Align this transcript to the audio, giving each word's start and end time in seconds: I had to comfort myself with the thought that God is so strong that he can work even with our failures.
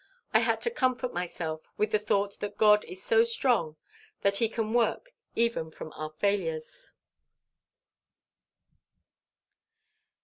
I 0.33 0.39
had 0.39 0.61
to 0.61 0.71
comfort 0.71 1.13
myself 1.13 1.61
with 1.77 1.91
the 1.91 1.99
thought 1.99 2.39
that 2.39 2.57
God 2.57 2.83
is 2.85 3.03
so 3.03 3.23
strong 3.23 3.75
that 4.23 4.37
he 4.37 4.49
can 4.49 4.73
work 4.73 5.11
even 5.35 5.65
with 5.65 5.79
our 5.79 6.09
failures. 6.17 6.89